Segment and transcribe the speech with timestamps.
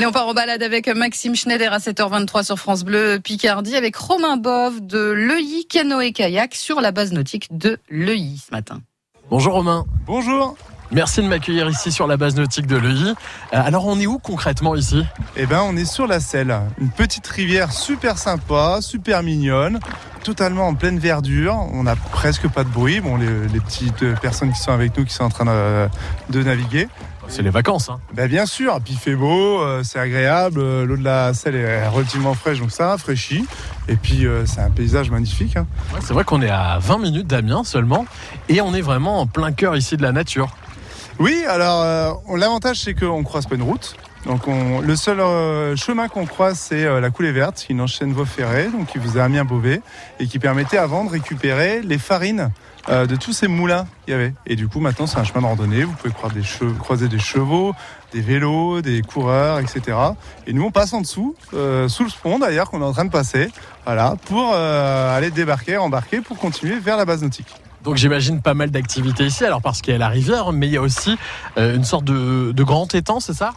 [0.00, 3.96] Allez, on part en balade avec Maxime Schneider à 7h23 sur France Bleu Picardie avec
[3.96, 8.80] Romain Bove de Leuilly Canoë Kayak sur la base nautique de Leuilly ce matin.
[9.28, 9.84] Bonjour Romain.
[10.06, 10.56] Bonjour.
[10.90, 13.10] Merci de m'accueillir ici sur la base nautique de Leuilly.
[13.10, 13.12] Euh,
[13.52, 15.04] alors on est où concrètement ici?
[15.36, 19.80] Eh ben on est sur la Selle, une petite rivière super sympa, super mignonne,
[20.24, 21.58] totalement en pleine verdure.
[21.74, 23.00] On n'a presque pas de bruit.
[23.00, 25.44] Bon, les, petites personnes qui sont avec nous qui sont en train
[26.30, 26.88] de, naviguer.
[27.30, 27.88] C'est les vacances.
[27.88, 28.00] Hein.
[28.12, 31.54] Ben bien sûr, puis il fait beau, euh, c'est agréable, euh, l'eau de la Selle
[31.54, 33.46] est relativement fraîche, donc ça rafraîchit.
[33.88, 35.56] Et puis c'est un paysage magnifique.
[35.56, 35.66] Hein.
[36.00, 38.04] c'est vrai qu'on est à 20 minutes d'Amiens seulement,
[38.48, 40.48] et on est vraiment en plein cœur ici de la nature.
[41.20, 43.94] Oui, alors euh, l'avantage c'est qu'on croise pas une route.
[44.26, 48.26] Donc le seul euh, chemin qu'on croise c'est euh, la coulée verte, une ancienne voie
[48.26, 49.80] ferrée, donc qui vous a mis un Beauvais
[50.18, 52.50] et qui permettait avant de récupérer les farines
[52.88, 54.34] de tous ces moulins qu'il y avait.
[54.46, 57.08] Et du coup maintenant c'est un chemin de randonnée, vous pouvez croiser des, chevaux, croiser
[57.08, 57.72] des chevaux,
[58.12, 59.96] des vélos, des coureurs, etc.
[60.46, 61.56] Et nous on passe en dessous, sous
[62.04, 63.48] le pont d'ailleurs qu'on est en train de passer,
[63.84, 67.54] voilà, pour aller débarquer, embarquer pour continuer vers la base nautique.
[67.84, 70.72] Donc j'imagine pas mal d'activités ici, alors parce qu'il y a la rivière, mais il
[70.72, 71.16] y a aussi
[71.56, 73.52] euh, une sorte de, grand étang, c'est ça?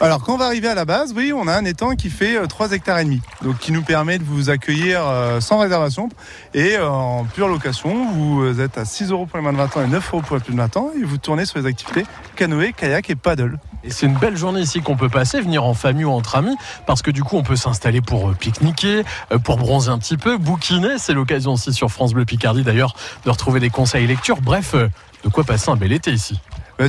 [0.00, 2.46] Alors quand on va arriver à la base, oui, on a un étang qui fait
[2.46, 6.08] 3 euh, hectares et demi, donc qui nous permet de vous accueillir euh, sans réservation
[6.54, 8.12] et en pure location.
[8.12, 10.36] Vous êtes à 6 euros pour les moins de 20 ans et 9 euros pour
[10.36, 12.04] les plus de 20 ans et vous tournez sur les activités
[12.36, 13.58] canoë, kayak et paddle.
[13.86, 17.02] C'est une belle journée ici qu'on peut passer, venir en famille ou entre amis, parce
[17.02, 19.02] que du coup on peut s'installer pour pique-niquer,
[19.44, 20.98] pour bronzer un petit peu, bouquiner.
[20.98, 24.40] C'est l'occasion aussi sur France Bleu Picardie d'ailleurs de retrouver des conseils lecture.
[24.40, 26.40] Bref, de quoi passer un bel été ici.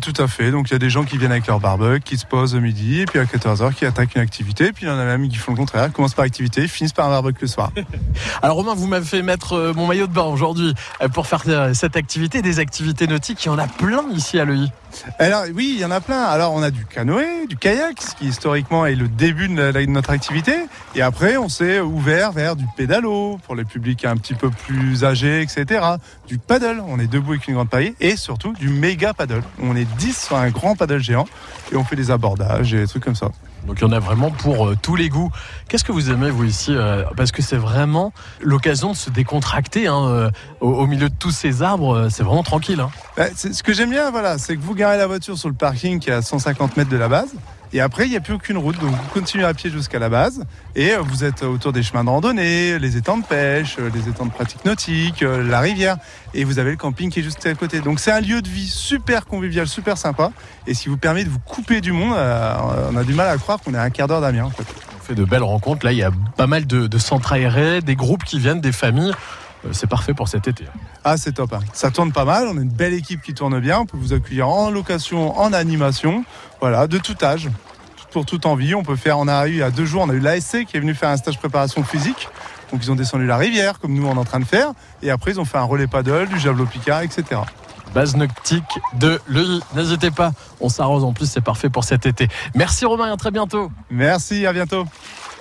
[0.00, 0.50] Tout à fait.
[0.50, 2.60] Donc il y a des gens qui viennent avec leur barbecue, qui se posent au
[2.60, 4.72] midi, et puis à 14h qui attaquent une activité.
[4.72, 7.06] Puis il y en a même qui font le contraire, commencent par activité, finissent par
[7.06, 7.72] un barbecue le soir.
[8.42, 11.42] Alors Romain, vous m'avez fait mettre euh, mon maillot de bain aujourd'hui euh, pour faire
[11.48, 13.42] euh, cette activité, des activités nautiques.
[13.44, 14.70] Il y en a plein ici à l'œil.
[15.18, 16.22] Alors oui, il y en a plein.
[16.22, 20.10] Alors on a du canoë, du kayak, ce qui historiquement est le début de, notre
[20.10, 20.54] activité.
[20.94, 25.04] Et après, on s'est ouvert vers du pédalo pour les publics un petit peu plus
[25.04, 25.84] âgés, etc.
[26.26, 27.94] Du paddle, on est debout avec une grande paille.
[28.00, 29.42] Et surtout du méga paddle.
[29.62, 31.26] On est 10 sur un grand paddle géant
[31.72, 33.30] et on fait des abordages et des trucs comme ça.
[33.66, 35.30] Donc il y en a vraiment pour euh, tous les goûts.
[35.68, 39.86] Qu'est-ce que vous aimez vous ici euh, Parce que c'est vraiment l'occasion de se décontracter
[39.86, 40.30] hein, euh,
[40.60, 42.08] au, milieu de tous ces arbres.
[42.10, 42.80] C'est vraiment tranquille.
[42.80, 42.90] Hein.
[43.16, 46.00] Bah, ce que j'aime bien, voilà, c'est que vous garez la voiture sur le parking
[46.00, 47.34] qui est à 150 mètres de la base.
[47.72, 48.78] Et après, il n'y a plus aucune route.
[48.78, 50.44] Donc, vous continuez à pied jusqu'à la base.
[50.74, 54.08] Et euh, vous êtes autour des chemins de randonnée, les étangs de pêche, euh, les
[54.08, 55.96] étangs de pratique nautique, euh, la rivière.
[56.34, 57.80] Et vous avez le camping qui est juste à côté.
[57.80, 60.30] Donc, c'est un lieu de vie super convivial, super sympa.
[60.66, 63.36] Et ce qui vous permet de vous couper du monde, on a du mal à
[63.36, 64.46] croire qu'on est un quart d'heure d'Amiens.
[64.46, 65.84] On fait de belles rencontres.
[65.84, 68.72] Là, il y a pas mal de, de centres aérés, des groupes qui viennent, des
[68.72, 69.12] familles.
[69.64, 70.64] Euh, c'est parfait pour cet été.
[71.10, 71.54] Ah, c'est top.
[71.54, 71.60] Hein.
[71.72, 72.46] Ça tourne pas mal.
[72.48, 73.78] On a une belle équipe qui tourne bien.
[73.80, 76.22] On peut vous accueillir en location, en animation.
[76.60, 77.48] Voilà, de tout âge,
[78.10, 78.74] pour toute envie.
[78.74, 79.18] On peut faire.
[79.18, 80.92] On a eu il y a deux jours, on a eu l'ASC qui est venu
[80.92, 82.28] faire un stage préparation physique.
[82.70, 84.72] Donc ils ont descendu la rivière comme nous on est en train de faire.
[85.02, 87.40] Et après ils ont fait un relais paddle, du javelot picard, etc.
[87.94, 89.60] Base nautique de l'œil.
[89.74, 92.28] N'hésitez pas, on s'arrose en plus, c'est parfait pour cet été.
[92.54, 93.70] Merci Romain, à très bientôt.
[93.88, 94.84] Merci, à bientôt.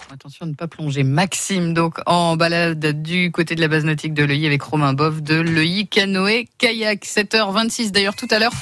[0.10, 1.04] Attention à ne pas plonger.
[1.04, 5.22] Maxime, donc en balade du côté de la base nautique de Leuilly avec Romain Boff
[5.22, 7.04] de Leuilly Canoë Kayak.
[7.04, 8.54] 7h26 d'ailleurs tout à l'heure.